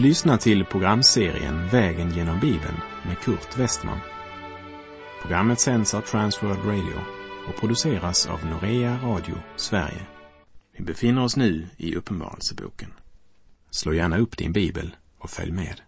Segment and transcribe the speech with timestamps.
[0.00, 2.76] Du lyssnar till programserien Vägen genom Bibeln
[3.06, 3.98] med Kurt Westman.
[5.22, 7.00] Programmet sänds av Transworld Radio
[7.48, 10.06] och produceras av Norea Radio Sverige.
[10.76, 12.92] Vi befinner oss nu i Uppenbarelseboken.
[13.70, 15.80] Slå gärna upp din bibel och följ med.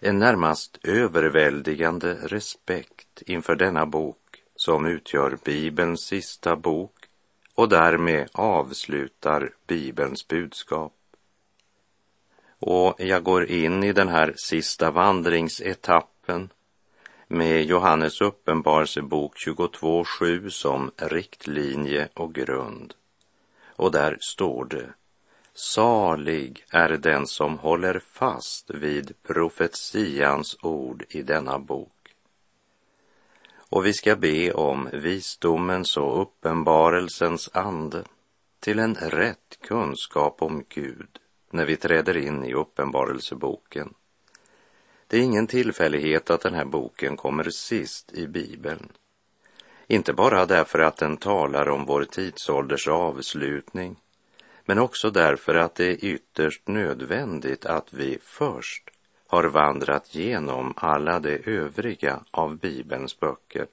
[0.00, 6.94] En närmast överväldigande respekt inför denna bok som utgör Bibelns sista bok
[7.54, 10.92] och därmed avslutar Bibelns budskap.
[12.58, 16.48] Och jag går in i den här sista vandringsetappen
[17.28, 22.94] med Johannes uppenbarelsebok 22.7 som riktlinje och grund.
[23.66, 24.94] Och där står det
[25.58, 32.14] Salig är den som håller fast vid profetians ord i denna bok.
[33.56, 38.04] Och vi ska be om visdomens och uppenbarelsens ande
[38.60, 41.18] till en rätt kunskap om Gud
[41.50, 43.94] när vi träder in i uppenbarelseboken.
[45.06, 48.92] Det är ingen tillfällighet att den här boken kommer sist i Bibeln.
[49.86, 53.96] Inte bara därför att den talar om vår tidsålders avslutning
[54.66, 58.90] men också därför att det är ytterst nödvändigt att vi först
[59.26, 63.66] har vandrat genom alla de övriga av Bibelns böcker.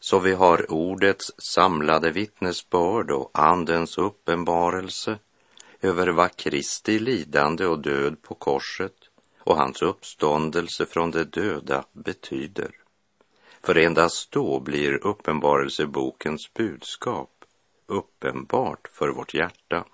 [0.00, 5.18] Så vi har ordets samlade vittnesbörd och andens uppenbarelse
[5.80, 8.94] över vad Kristi lidande och död på korset
[9.38, 12.70] och hans uppståndelse från de döda betyder.
[13.62, 17.31] För endast då blir uppenbarelsebokens budskap
[17.92, 19.84] uppenbart för vårt hjärta.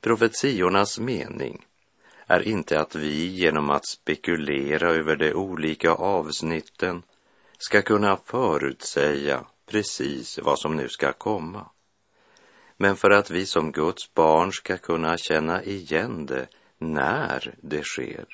[0.00, 1.66] Profetiornas mening
[2.26, 7.02] är inte att vi genom att spekulera över de olika avsnitten
[7.58, 11.70] ska kunna förutsäga precis vad som nu ska komma.
[12.76, 18.26] Men för att vi som Guds barn ska kunna känna igen det när det sker.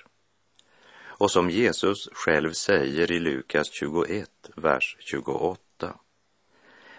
[1.19, 5.66] Och som Jesus själv säger i Lukas 21, vers 28.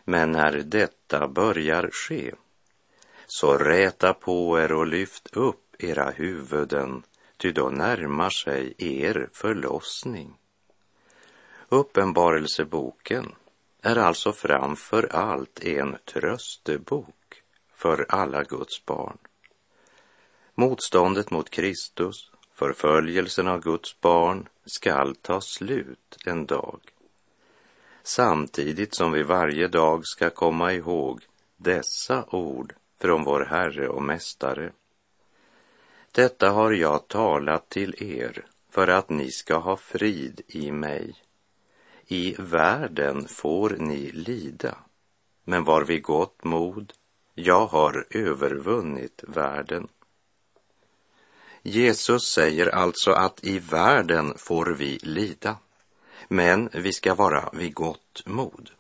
[0.10, 2.34] Men när detta börjar ske,
[3.26, 7.04] så räta på er och lyft upp era huvuden,
[7.38, 10.38] ty då närmar sig er förlossning.
[11.70, 13.36] Uppenbarelseboken
[13.82, 19.18] är alltså framför allt en tröstebok för alla Guds barn.
[20.56, 26.80] Motståndet mot Kristus, förföljelsen av Guds barn, skall ta slut en dag
[28.08, 31.22] samtidigt som vi varje dag ska komma ihåg
[31.58, 34.72] dessa ord från vår Herre och Mästare.
[36.12, 41.16] Detta har jag talat till er för att ni ska ha frid i mig.
[42.08, 44.78] I världen får ni lida,
[45.44, 46.94] men var vid gott mod,
[47.34, 49.88] jag har övervunnit världen.
[51.62, 55.58] Jesus säger alltså att i världen får vi lida.
[56.28, 58.72] Men vi ska vara vid gott mod.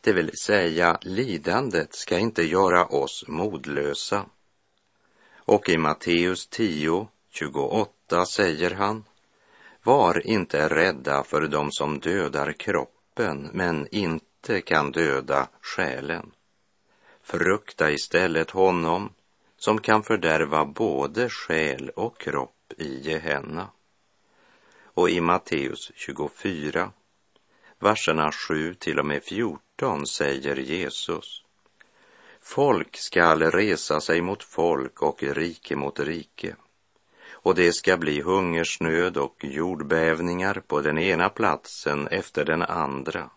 [0.00, 4.26] Det vill säga, lidandet ska inte göra oss modlösa.
[5.36, 9.04] Och i Matteus 10, 28 säger han,
[9.82, 16.30] var inte rädda för dem som dödar kroppen men inte kan döda själen.
[17.22, 19.12] Frukta istället honom
[19.56, 23.68] som kan fördärva både själ och kropp i Gehenna.
[24.98, 26.90] Och i Matteus 24,
[27.78, 31.44] verserna 7 till och med 14 säger Jesus.
[32.40, 36.56] Folk skall resa sig mot folk och rike mot rike.
[37.30, 43.30] Och det ska bli hungersnöd och jordbävningar på den ena platsen efter den andra.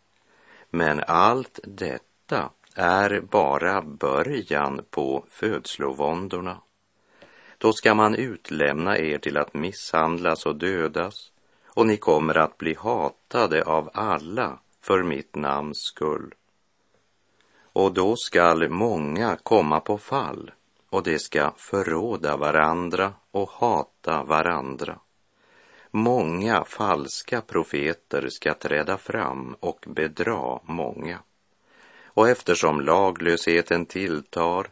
[0.70, 6.62] Men allt detta är bara början på födslovåndorna.
[7.58, 11.31] Då ska man utlämna er till att misshandlas och dödas
[11.74, 16.34] och ni kommer att bli hatade av alla för mitt namns skull.
[17.74, 20.52] Och då skall många komma på fall
[20.90, 25.00] och de ska förråda varandra och hata varandra.
[25.92, 31.20] Många falska profeter ska träda fram och bedra många.
[32.06, 34.68] Och eftersom laglösheten tilltar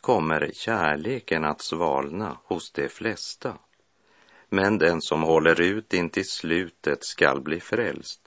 [0.00, 3.54] kommer kärleken att svalna hos de flesta.
[4.54, 8.20] Men den som håller ut in till slutet skall bli frälst.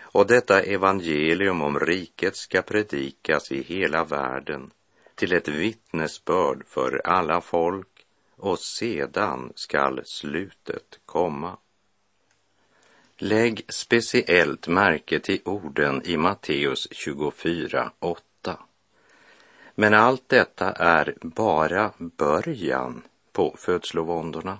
[0.00, 4.70] Och detta evangelium om riket ska predikas i hela världen
[5.14, 7.88] till ett vittnesbörd för alla folk
[8.36, 11.56] och sedan skall slutet komma.
[13.16, 18.22] Lägg speciellt märke till orden i Matteus 24, 8.
[19.74, 23.02] Men allt detta är bara början
[23.32, 24.58] på födslovåndorna.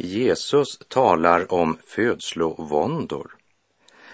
[0.00, 3.36] Jesus talar om födslovåndor,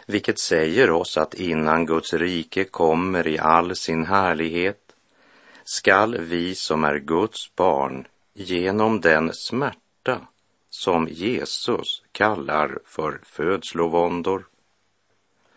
[0.07, 4.85] vilket säger oss att innan Guds rike kommer i all sin härlighet
[5.65, 10.21] skall vi som är Guds barn genom den smärta
[10.71, 14.47] som Jesus kallar för födslovåndor.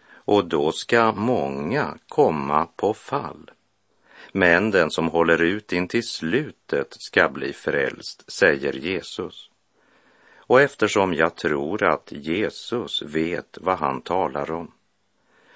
[0.10, 3.52] Och då ska många komma på fall.
[4.32, 9.47] Men den som håller ut in till slutet ska bli frälst, säger Jesus.
[10.48, 14.72] Och eftersom jag tror att Jesus vet vad han talar om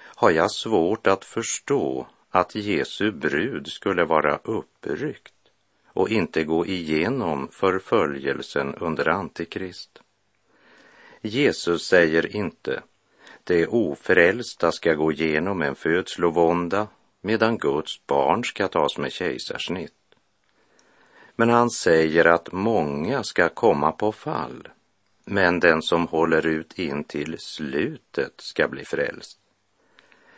[0.04, 5.34] har jag svårt att förstå att Jesu brud skulle vara uppryckt
[5.86, 10.02] och inte gå igenom förföljelsen under Antikrist.
[11.20, 12.82] Jesus säger inte
[13.44, 16.88] det ofrälsta ska gå igenom en födslovånda
[17.20, 19.92] medan Guds barn ska tas med kejsarsnitt.
[21.36, 24.68] Men han säger att många ska komma på fall,
[25.24, 29.38] men den som håller ut in till slutet ska bli frälst.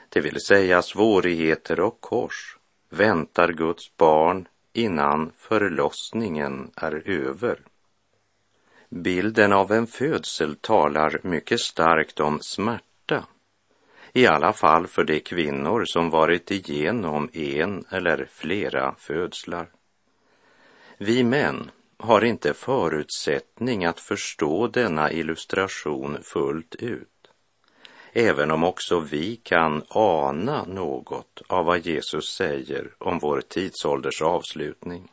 [0.08, 2.58] Det vill säga svårigheter och kors
[2.90, 7.58] väntar Guds barn innan förlossningen är över.
[8.88, 13.24] Bilden av en födsel talar mycket starkt om smärta,
[14.12, 19.68] i alla fall för de kvinnor som varit igenom en eller flera födslar.
[20.98, 27.08] Vi män har inte förutsättning att förstå denna illustration fullt ut
[28.16, 35.12] även om också vi kan ana något av vad Jesus säger om vår tidsålders avslutning.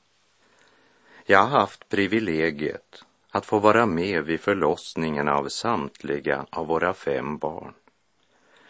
[1.25, 7.37] Jag har haft privilegiet att få vara med vid förlossningen av samtliga av våra fem
[7.37, 7.73] barn.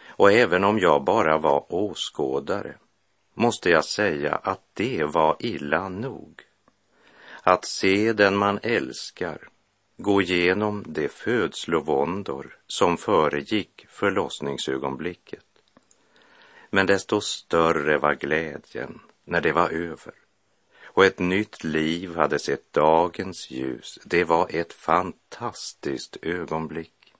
[0.06, 2.74] Och även om jag bara var åskådare
[3.34, 6.40] måste jag säga att det var illa nog.
[7.44, 9.48] Att se den man älskar
[9.96, 15.44] gå igenom de födslovåndor som föregick förlossningsögonblicket.
[16.70, 20.14] Men desto större var glädjen när det var över
[20.84, 23.98] och ett nytt liv hade sett dagens ljus.
[24.04, 27.14] Det var ett fantastiskt ögonblick.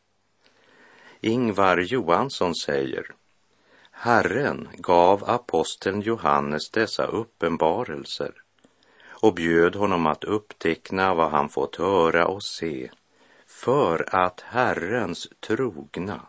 [1.21, 3.07] Ingvar Johansson säger
[3.91, 8.42] Herren gav aposteln Johannes dessa uppenbarelser
[9.23, 12.91] och bjöd honom att uppteckna vad han fått höra och se
[13.47, 16.21] för att Herrens trogna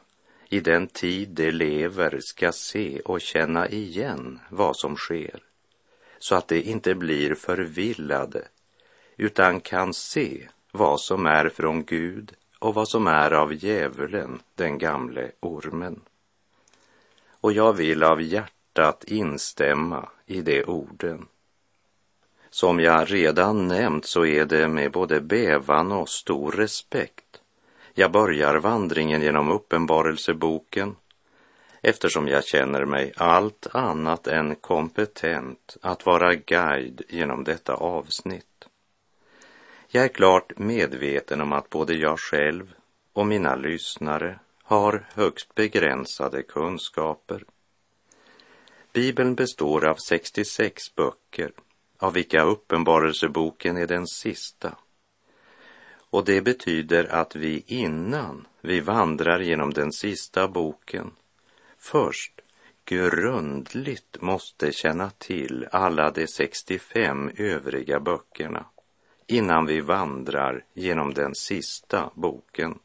[0.50, 5.44] i den tid de lever ska se och känna igen vad som sker
[6.20, 8.48] så att de inte blir förvillade
[9.18, 14.78] utan kan se vad som är från Gud och vad som är av djävulen, den
[14.78, 16.02] gamle ormen.
[17.42, 21.28] Och jag vill av hjärtat instämma i de orden.
[22.54, 27.42] Som jag redan nämnt så är det med både bävan och stor respekt
[27.94, 30.96] jag börjar vandringen genom Uppenbarelseboken
[31.82, 38.68] eftersom jag känner mig allt annat än kompetent att vara guide genom detta avsnitt.
[39.88, 42.74] Jag är klart medveten om att både jag själv
[43.14, 47.44] och mina lyssnare har högst begränsade kunskaper.
[48.92, 51.52] Bibeln består av 66 böcker
[52.04, 54.76] av vilka Uppenbarelseboken är den sista.
[56.10, 61.12] Och det betyder att vi innan vi vandrar genom den sista boken
[61.78, 62.42] först
[62.86, 68.66] grundligt måste känna till alla de 65 övriga böckerna
[69.28, 72.80] innan vi vandrar genom den sista boken.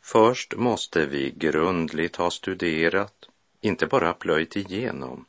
[0.00, 3.28] Först måste vi grundligt ha studerat,
[3.60, 5.24] inte bara plöjt igenom,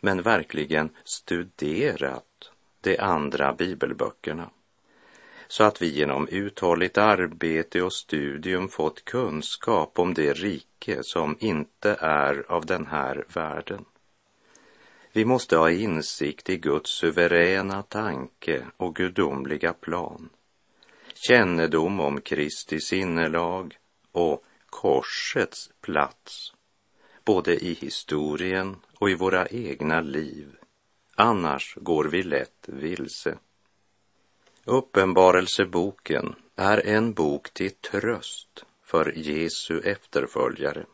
[0.00, 4.50] men verkligen studerat de andra bibelböckerna
[5.50, 11.96] så att vi genom uthålligt arbete och studium fått kunskap om det rike som inte
[12.00, 13.84] är av den här världen.
[15.12, 20.28] Vi måste ha insikt i Guds suveräna tanke och gudomliga plan,
[21.14, 23.76] kännedom om Kristi sinnelag
[24.12, 26.52] och korsets plats,
[27.24, 30.56] både i historien och i våra egna liv.
[31.14, 33.38] Annars går vi lätt vilse.
[34.64, 40.86] Uppenbarelseboken är en bok till tröst för Jesu efterföljare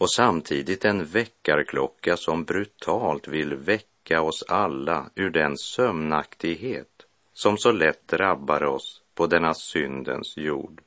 [0.00, 7.72] och samtidigt en väckarklocka som brutalt vill väcka oss alla ur den sömnaktighet som så
[7.72, 10.82] lätt drabbar oss på denna syndens jord.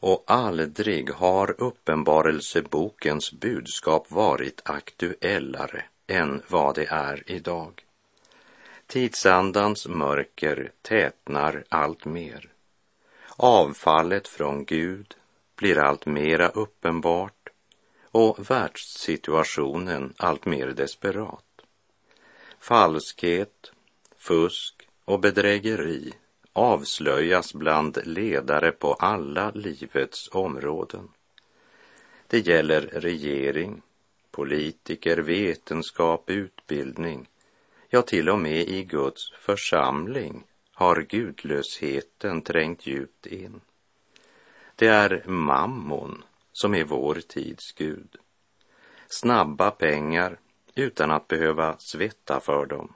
[0.00, 7.84] Och aldrig har uppenbarelsebokens budskap varit aktuellare än vad det är idag.
[8.86, 12.52] Tidsandans mörker tätnar allt mer.
[13.36, 15.14] Avfallet från Gud
[15.56, 17.48] blir allt mera uppenbart
[18.10, 21.44] och världssituationen allt mer desperat.
[22.58, 23.72] Falskhet,
[24.16, 26.12] fusk och bedrägeri
[26.52, 31.08] avslöjas bland ledare på alla livets områden.
[32.26, 33.82] Det gäller regering,
[34.30, 37.28] politiker, vetenskap, utbildning,
[37.88, 43.60] ja till och med i Guds församling har gudlösheten trängt djupt in.
[44.76, 48.16] Det är mammon som är vår tids Gud.
[49.08, 50.38] Snabba pengar
[50.74, 52.92] utan att behöva svetta för dem.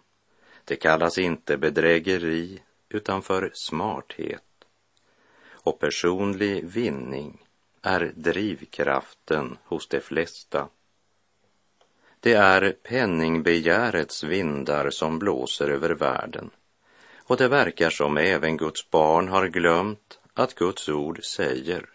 [0.65, 2.63] Det kallas inte bedrägeri
[2.95, 4.43] utan för smarthet.
[5.51, 7.39] Och personlig vinning
[7.83, 10.69] är drivkraften hos de flesta.
[12.21, 16.51] Det är penningbegärets vindar som blåser över världen.
[17.17, 21.91] Och det verkar som även Guds barn har glömt att Guds ord säger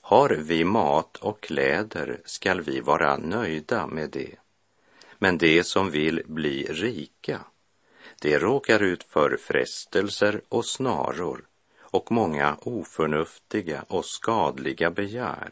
[0.00, 4.34] har vi mat och kläder skall vi vara nöjda med det.
[5.18, 7.40] Men de som vill bli rika,
[8.22, 11.44] de råkar ut för frestelser och snaror
[11.80, 15.50] och många oförnuftiga och skadliga begär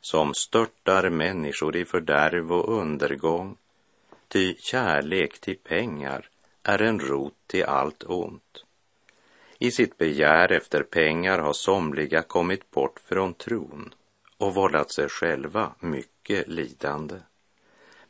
[0.00, 3.56] som störtar människor i fördärv och undergång.
[4.28, 6.28] Ty kärlek till pengar
[6.62, 8.64] är en rot till allt ont.
[9.58, 13.94] I sitt begär efter pengar har somliga kommit bort från tron
[14.38, 17.16] och vållat sig själva mycket lidande.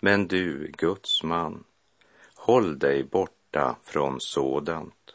[0.00, 1.64] Men du, Guds man,
[2.34, 3.04] håll dig
[3.54, 5.14] borta från sådant.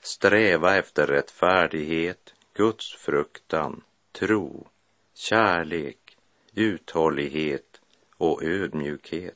[0.00, 3.82] Sträva efter rättfärdighet, Guds fruktan,
[4.12, 4.66] tro,
[5.14, 6.16] kärlek,
[6.54, 7.80] uthållighet
[8.16, 9.34] och ödmjukhet.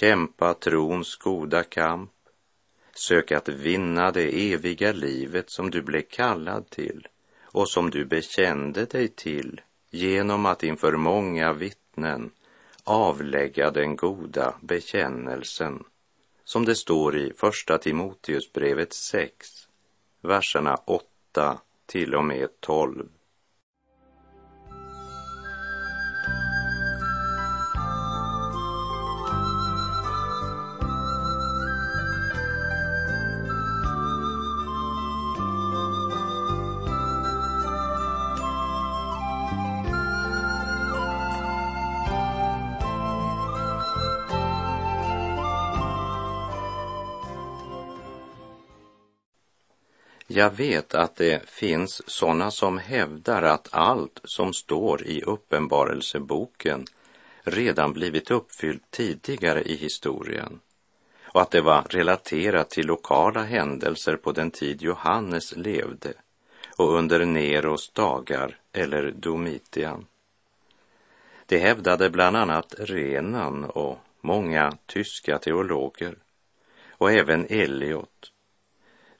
[0.00, 2.10] Kämpa trons goda kamp.
[2.94, 7.08] Sök att vinna det eviga livet som du blev kallad till
[7.42, 9.60] och som du bekände dig till
[9.90, 12.30] genom att inför många vittnen
[12.84, 15.84] avlägga den goda bekännelsen
[16.52, 19.68] som det står i Första Timoteusbrevet 6,
[20.20, 23.08] verserna 8 till och med 12.
[50.34, 56.84] Jag vet att det finns sådana som hävdar att allt som står i Uppenbarelseboken
[57.42, 60.60] redan blivit uppfyllt tidigare i historien
[61.24, 66.12] och att det var relaterat till lokala händelser på den tid Johannes levde
[66.76, 70.06] och under Neros dagar eller Domitian.
[71.46, 76.16] Det hävdade bland annat Renan och många tyska teologer
[76.90, 78.31] och även Eliot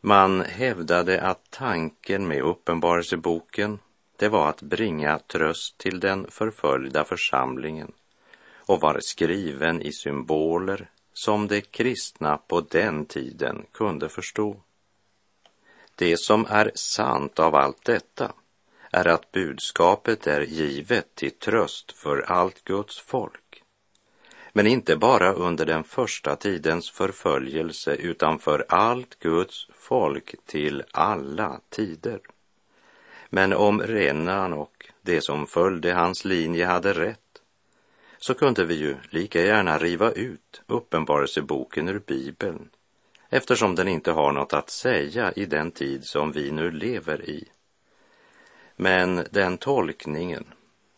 [0.05, 3.79] man hävdade att tanken med Uppenbarelseboken
[4.17, 7.93] det var att bringa tröst till den förföljda församlingen
[8.57, 14.57] och var skriven i symboler som de kristna på den tiden kunde förstå.
[15.95, 18.33] Det som är sant av allt detta
[18.91, 23.52] är att budskapet är givet till tröst för allt Guds folk
[24.53, 31.61] men inte bara under den första tidens förföljelse utan för allt Guds folk till alla
[31.69, 32.21] tider.
[33.31, 37.19] Men om Renan och det som följde hans linje hade rätt
[38.19, 42.69] så kunde vi ju lika gärna riva ut Uppenbarelseboken ur Bibeln
[43.29, 47.49] eftersom den inte har något att säga i den tid som vi nu lever i.
[48.77, 50.45] Men den tolkningen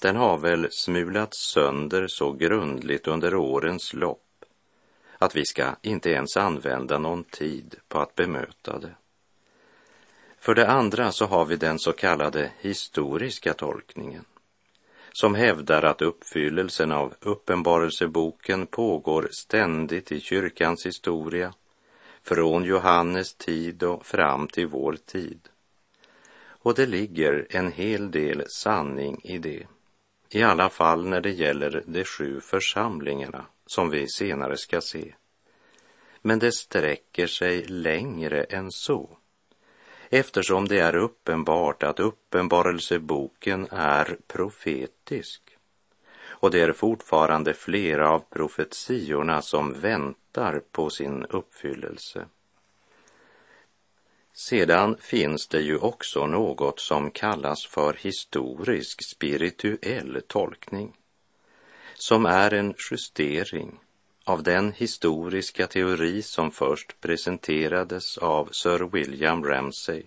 [0.05, 4.45] den har väl smulats sönder så grundligt under årens lopp
[5.19, 8.95] att vi ska inte ens använda någon tid på att bemöta det.
[10.39, 14.25] För det andra så har vi den så kallade historiska tolkningen
[15.13, 21.55] som hävdar att uppfyllelsen av Uppenbarelseboken pågår ständigt i kyrkans historia,
[22.23, 25.49] från Johannes tid och fram till vår tid.
[26.65, 29.67] Och det ligger en hel del sanning i det,
[30.35, 35.15] i alla fall när det gäller de sju församlingarna som vi senare ska se.
[36.23, 39.19] Men det sträcker sig längre än så
[40.11, 45.43] eftersom det är uppenbart att uppenbarelseboken är profetisk.
[46.27, 52.27] Och det är fortfarande flera av profetiorna som väntar på sin uppfyllelse.
[54.37, 60.97] Sedan finns det ju också något som kallas för historisk spirituell tolkning,
[61.95, 63.81] som är en justering
[64.25, 70.03] av den historiska teori som först presenterades av Sir William Ramsay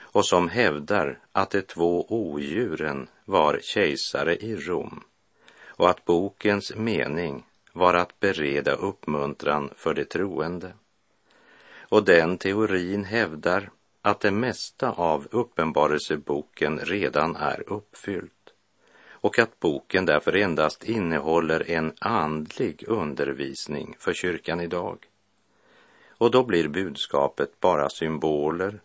[0.00, 5.04] och som hävdar att de två odjuren var kejsare i Rom
[5.64, 10.72] och att bokens mening var att bereda uppmuntran för de troende.
[11.92, 13.70] Och den teorin hävdar
[14.02, 18.52] att det mesta av uppenbarelseboken redan är uppfyllt
[19.10, 24.98] och att boken därför endast innehåller en andlig undervisning för kyrkan idag.
[26.08, 28.80] Och då blir budskapet bara symboler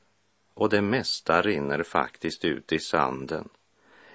[0.54, 3.50] och det mesta rinner faktiskt ut i sanden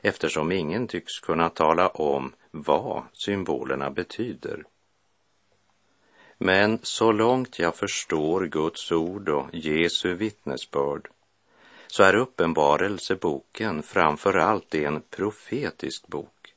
[0.00, 4.64] eftersom ingen tycks kunna tala om vad symbolerna betyder.
[6.44, 11.08] Men så långt jag förstår Guds ord och Jesu vittnesbörd
[11.86, 16.54] så är Uppenbarelseboken framför allt en profetisk bok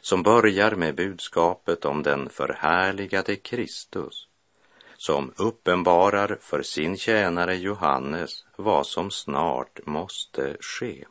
[0.00, 4.28] som börjar med budskapet om den förhärligade Kristus
[4.96, 11.04] som uppenbarar för sin tjänare Johannes vad som snart måste ske.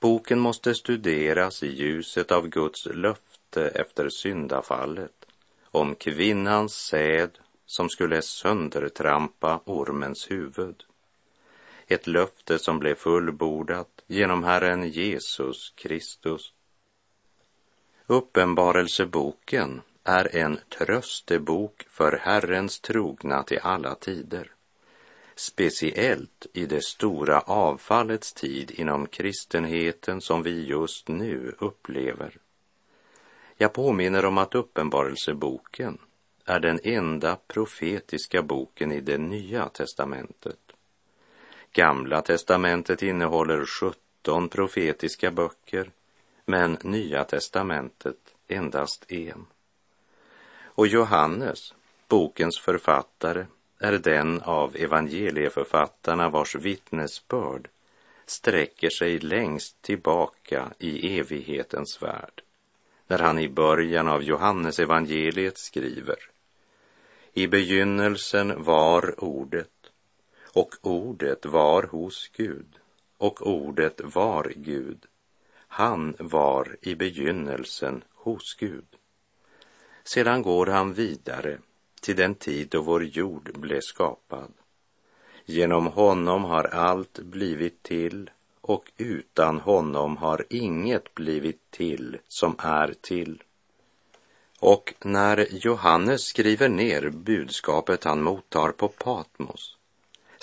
[0.00, 5.21] Boken måste studeras i ljuset av Guds löfte efter syndafallet
[5.72, 10.84] om kvinnans säd som skulle söndertrampa ormens huvud
[11.92, 16.52] ett löfte som blev fullbordat genom Herren Jesus Kristus.
[18.06, 24.50] Uppenbarelseboken är en tröstebok för Herrens trogna till alla tider.
[25.34, 32.38] Speciellt i det stora avfallets tid inom kristenheten som vi just nu upplever.
[33.56, 35.98] Jag påminner om att Uppenbarelseboken
[36.44, 40.58] är den enda profetiska boken i det nya testamentet.
[41.72, 45.90] Gamla testamentet innehåller 17 profetiska böcker,
[46.44, 49.46] men Nya testamentet endast en.
[50.64, 51.74] Och Johannes,
[52.08, 53.46] bokens författare,
[53.78, 57.68] är den av evangelieförfattarna vars vittnesbörd
[58.26, 62.42] sträcker sig längst tillbaka i evighetens värld.
[63.06, 66.16] När han i början av Johannes evangeliet skriver
[67.32, 69.68] I begynnelsen var ordet
[70.54, 72.78] och ordet var hos Gud,
[73.18, 75.06] och ordet var Gud.
[75.68, 78.86] Han var i begynnelsen hos Gud.
[80.04, 81.58] Sedan går han vidare
[82.00, 84.52] till den tid då vår jord blev skapad.
[85.44, 88.30] Genom honom har allt blivit till
[88.62, 93.42] och utan honom har inget blivit till som är till.
[94.58, 99.76] Och när Johannes skriver ner budskapet han mottar på Patmos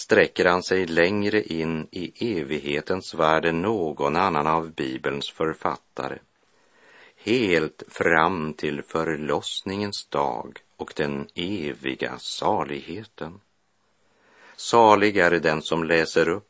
[0.01, 6.17] sträcker han sig längre in i evighetens värld än någon annan av Bibelns författare.
[7.15, 13.39] Helt fram till förlossningens dag och den eviga saligheten.
[14.55, 16.48] Salig är den som läser upp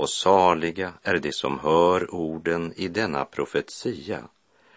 [0.00, 4.28] och saliga är de som hör orden i denna profetia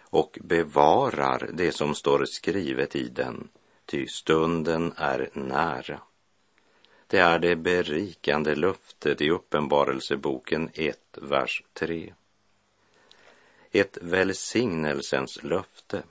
[0.02, 3.50] och bevarar det som står skrivet i den,
[3.86, 6.00] ty stunden är nära.
[7.08, 12.14] Det är det berikande löftet i Uppenbarelseboken 1, vers 3.
[13.72, 16.04] Ett välsignelsens löfte.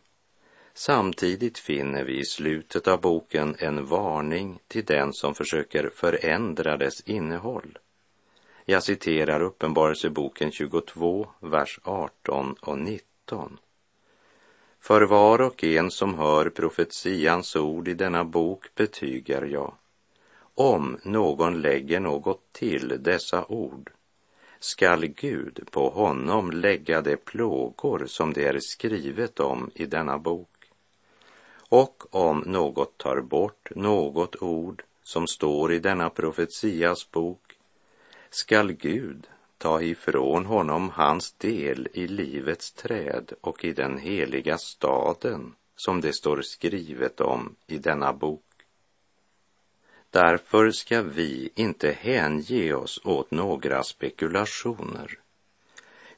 [0.75, 7.01] Samtidigt finner vi i slutet av boken en varning till den som försöker förändra dess
[7.01, 7.79] innehåll.
[8.65, 13.59] Jag citerar Uppenbarelseboken 22, vers 18 och 19.
[14.81, 19.75] För var och en som hör profetians ord i denna bok betygar jag
[20.55, 23.91] om någon lägger något till dessa ord
[24.61, 30.49] skall Gud på honom lägga de plågor som det är skrivet om i denna bok.
[31.69, 37.42] Och om något tar bort något ord som står i denna profetias bok
[38.35, 39.27] skall Gud
[39.59, 46.13] ta ifrån honom hans del i livets träd och i den heliga staden som det
[46.13, 48.45] står skrivet om i denna bok.
[50.11, 55.19] Därför ska vi inte hänge oss åt några spekulationer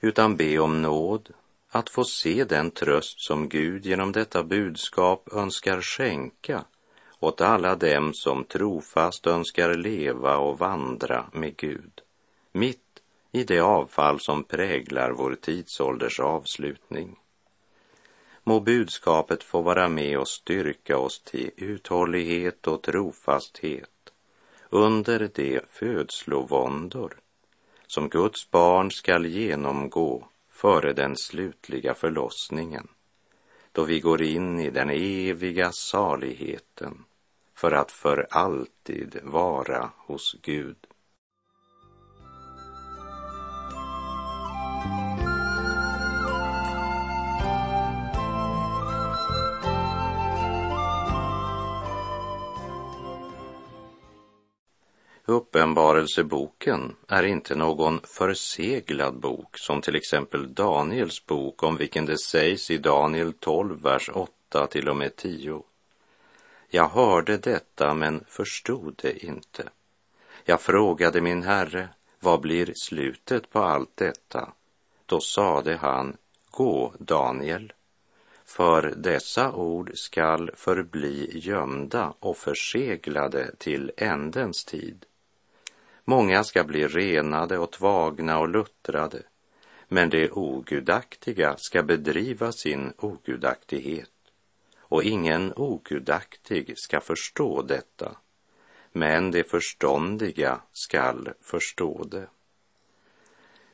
[0.00, 1.30] utan be om nåd
[1.68, 6.64] att få se den tröst som Gud genom detta budskap önskar skänka
[7.20, 12.00] åt alla dem som trofast önskar leva och vandra med Gud,
[12.54, 17.18] mitt i det avfall som präglar vår tidsålders avslutning.
[18.44, 23.90] Må budskapet få vara med och styrka oss till uthållighet och trofasthet
[24.70, 27.16] under de födslovåndor
[27.86, 32.88] som Guds barn skall genomgå före den slutliga förlossningen,
[33.72, 37.04] då vi går in i den eviga saligheten
[37.54, 40.76] för att för alltid vara hos Gud.
[55.26, 62.70] Uppenbarelseboken är inte någon förseglad bok som till exempel Daniels bok om vilken det sägs
[62.70, 65.62] i Daniel 12, vers 8 till och med 10.
[66.68, 69.68] Jag hörde detta men förstod det inte.
[70.44, 71.88] Jag frågade min herre,
[72.20, 74.52] vad blir slutet på allt detta?
[75.06, 76.16] Då sade han,
[76.50, 77.72] gå Daniel,
[78.44, 85.06] för dessa ord skall förbli gömda och förseglade till ändens tid.
[86.04, 89.22] Många ska bli renade och tvagna och luttrade,
[89.88, 94.10] men de ogudaktiga ska bedriva sin ogudaktighet
[94.78, 98.16] och ingen ogudaktig ska förstå detta,
[98.92, 102.26] men de förståndiga skall förstå det.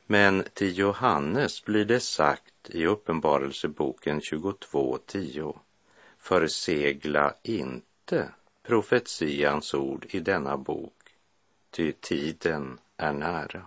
[0.05, 5.57] Men till Johannes blir det sagt i Uppenbarelseboken 22.10,
[6.17, 8.29] försegla inte
[8.63, 11.00] profetians ord i denna bok,
[11.71, 13.65] ty tiden är nära.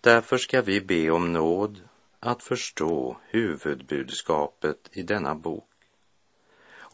[0.00, 1.80] Därför ska vi be om nåd
[2.20, 5.70] att förstå huvudbudskapet i denna bok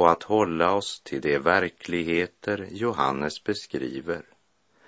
[0.00, 4.22] och att hålla oss till de verkligheter Johannes beskriver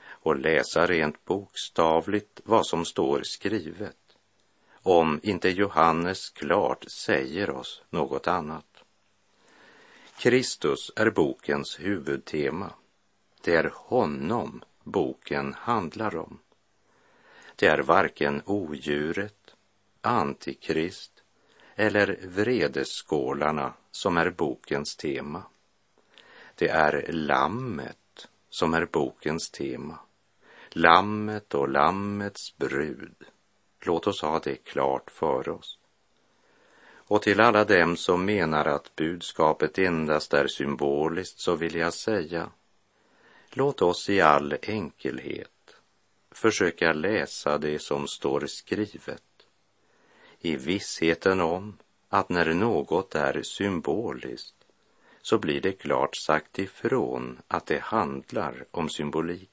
[0.04, 3.96] och läsa rent bokstavligt vad som står skrivet,
[4.72, 8.66] om inte Johannes klart säger oss något annat.
[10.18, 12.70] Kristus är bokens huvudtema.
[13.44, 16.38] Det är honom boken handlar om.
[17.56, 19.54] Det är varken odjuret,
[20.00, 21.22] antikrist
[21.76, 25.42] eller vredesskålarna som är bokens tema.
[26.54, 29.98] Det är lammet som är bokens tema.
[30.70, 33.24] Lammet och lammets brud.
[33.80, 35.78] Låt oss ha det klart för oss.
[37.12, 42.50] Och till alla dem som menar att budskapet endast är symboliskt så vill jag säga,
[43.56, 45.48] låt oss i all enkelhet
[46.30, 49.22] försöka läsa det som står skrivet
[50.40, 54.54] i vissheten om att när något är symboliskt
[55.22, 59.50] så blir det klart sagt ifrån att det handlar om symbolik.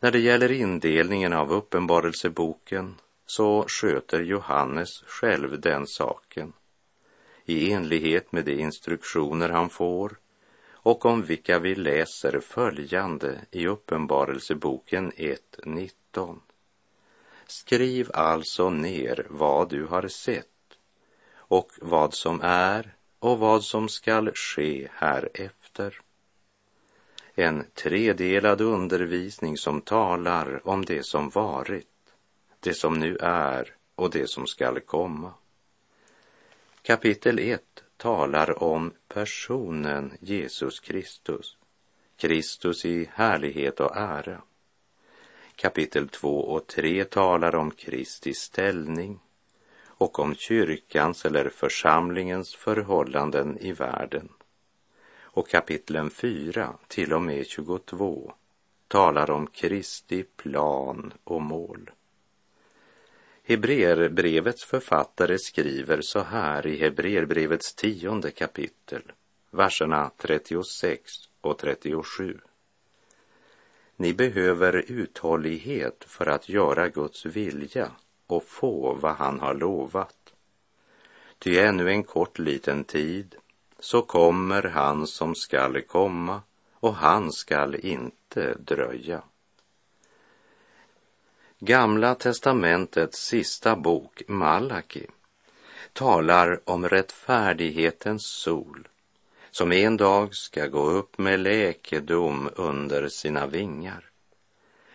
[0.00, 2.94] När det gäller indelningen av Uppenbarelseboken
[3.26, 6.52] så sköter Johannes själv den saken
[7.44, 10.16] i enlighet med de instruktioner han får
[10.90, 16.38] och om vilka vi läser följande i Uppenbarelseboken 1.19.
[17.46, 20.46] Skriv alltså ner vad du har sett
[21.34, 26.00] och vad som är och vad som skall ske härefter.
[27.34, 31.86] En tredelad undervisning som talar om det som varit,
[32.60, 35.32] det som nu är och det som skall komma.
[36.82, 37.62] Kapitel 1
[38.00, 41.56] talar om personen Jesus Kristus,
[42.16, 44.42] Kristus i härlighet och ära.
[45.56, 49.20] Kapitel 2 och 3 talar om Kristi ställning
[49.86, 54.28] och om kyrkans eller församlingens förhållanden i världen.
[55.20, 58.32] Och kapitlen 4 till och med 22
[58.88, 61.90] talar om Kristi plan och mål.
[63.50, 69.02] Hebreerbrevets författare skriver så här i Hebreerbrevets tionde kapitel,
[69.50, 72.38] verserna 36 och 37.
[73.96, 77.90] Ni behöver uthållighet för att göra Guds vilja
[78.26, 80.34] och få vad han har lovat.
[81.38, 83.34] Ty ännu en kort liten tid
[83.78, 86.42] så kommer han som skall komma
[86.74, 89.22] och han skall inte dröja.
[91.62, 95.06] Gamla testamentets sista bok, Malaki,
[95.92, 98.88] talar om rättfärdighetens sol
[99.50, 104.10] som en dag ska gå upp med läkedom under sina vingar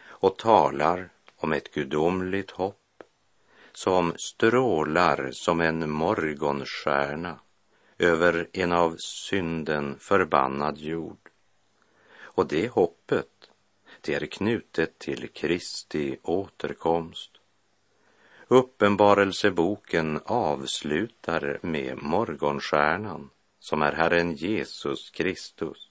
[0.06, 3.04] och talar om ett gudomligt hopp
[3.74, 7.40] som strålar som en morgonstjärna
[8.00, 11.30] över en av synden förbannad jord.
[12.18, 13.35] Och det hoppet,
[14.06, 17.32] det är knutet till Kristi återkomst.
[18.48, 25.90] Uppenbarelseboken avslutar med morgonstjärnan som är Herren Jesus Kristus,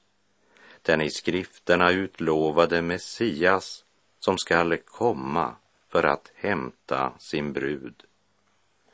[0.82, 3.84] den i skrifterna utlovade Messias
[4.20, 5.56] som skall komma
[5.88, 8.02] för att hämta sin brud.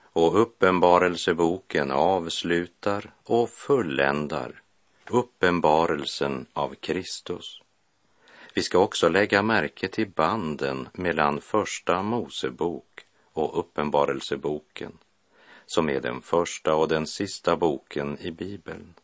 [0.03, 4.63] Och uppenbarelseboken avslutar och fulländar
[5.11, 7.61] uppenbarelsen av Kristus.
[8.61, 14.93] Vi ska också lägga märke till banden mellan Första Mosebok och Uppenbarelseboken,
[15.67, 18.95] som är den första och den sista boken i Bibeln.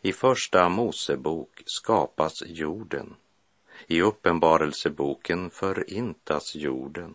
[0.00, 3.14] I Första Mosebok skapas jorden.
[3.86, 7.14] I Uppenbarelseboken förintas jorden.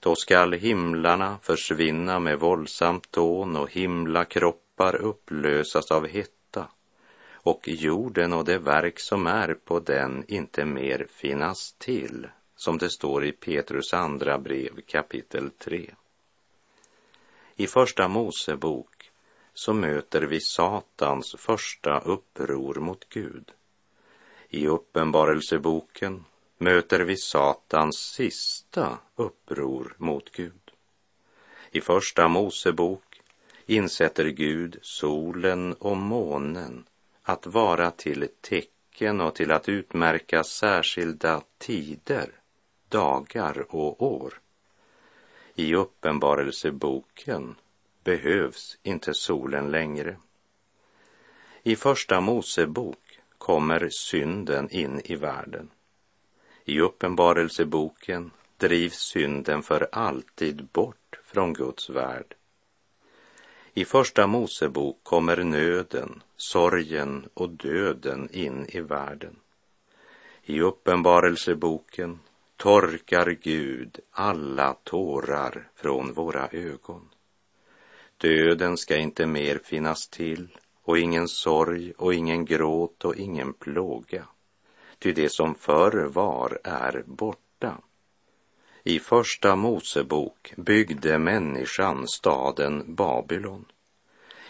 [0.00, 6.35] Då skall himlarna försvinna med våldsamt dån och himlakroppar upplösas av hett
[7.46, 12.90] och jorden och det verk som är på den inte mer finnas till, som det
[12.90, 15.90] står i Petrus andra brev kapitel 3.
[17.56, 19.10] I Första Mosebok
[19.54, 23.52] så möter vi Satans första uppror mot Gud.
[24.48, 26.24] I Uppenbarelseboken
[26.58, 30.70] möter vi Satans sista uppror mot Gud.
[31.70, 33.20] I Första Mosebok
[33.66, 36.84] insätter Gud solen och månen
[37.28, 42.30] att vara till tecken och till att utmärka särskilda tider,
[42.88, 44.40] dagar och år.
[45.54, 47.54] I Uppenbarelseboken
[48.04, 50.16] behövs inte solen längre.
[51.62, 55.70] I Första Mosebok kommer synden in i världen.
[56.64, 62.34] I Uppenbarelseboken drivs synden för alltid bort från Guds värld.
[63.78, 69.36] I Första Mosebok kommer nöden, sorgen och döden in i världen.
[70.42, 72.18] I Uppenbarelseboken
[72.56, 77.08] torkar Gud alla tårar från våra ögon.
[78.16, 84.24] Döden ska inte mer finnas till och ingen sorg och ingen gråt och ingen plåga.
[84.98, 87.45] Ty det som förr var är borta.
[88.88, 93.64] I Första Mosebok byggde människan staden Babylon.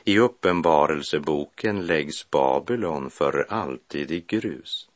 [0.04, 4.88] I Uppenbarelseboken läggs Babylon för alltid i grus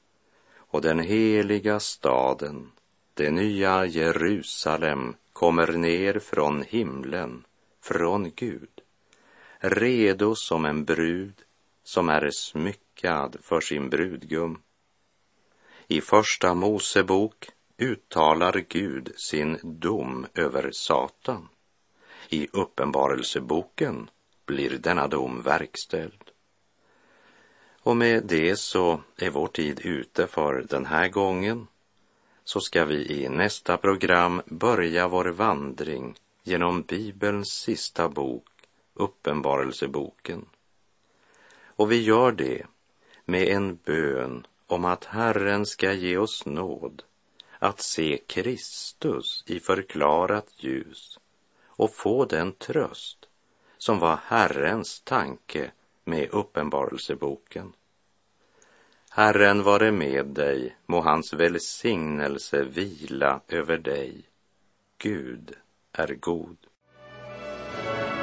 [0.57, 2.73] och den heliga staden,
[3.15, 7.45] det nya Jerusalem, kommer ner från himlen,
[7.83, 8.81] från Gud,
[9.59, 11.35] redo som en brud
[11.85, 14.63] som är smyckad för sin brudgum.
[15.89, 21.49] I Första Mosebok uttalar Gud sin dom över Satan.
[22.29, 24.11] I Uppenbarelseboken
[24.47, 26.31] blir denna dom verkställd.
[27.83, 31.67] Och med det så är vår tid ute för den här gången.
[32.45, 38.49] Så ska vi i nästa program börja vår vandring genom Bibelns sista bok,
[38.95, 40.47] Uppenbarelseboken.
[41.65, 42.67] Och vi gör det
[43.25, 47.03] med en bön om att Herren ska ge oss nåd
[47.63, 51.19] att se Kristus i förklarat ljus
[51.67, 53.19] och få den tröst
[53.79, 55.71] som var Herrens tanke
[56.05, 57.73] med Uppenbarelseboken.
[59.11, 64.23] Herren vare med dig, må hans välsignelse vila över dig.
[64.99, 65.53] Gud
[65.93, 66.57] är god.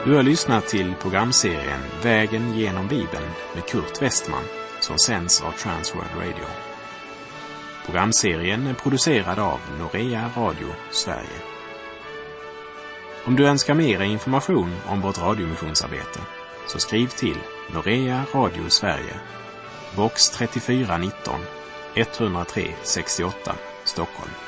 [0.06, 4.44] Du har lyssnat till programserien Vägen genom Bibeln med Kurt Westman
[4.80, 6.67] som sänds av Transworld Radio.
[7.88, 11.40] Programserien är producerad av Norea Radio Sverige.
[13.26, 16.20] Om du önskar mer information om vårt radiomissionsarbete
[16.68, 17.38] så skriv till
[17.74, 19.16] Norea Radio Sverige,
[19.96, 21.40] box 3419
[21.96, 24.47] 103 68 Stockholm.